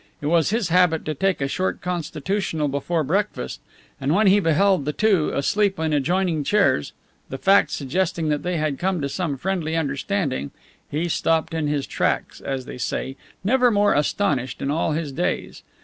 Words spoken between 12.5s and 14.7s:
they say, never more astonished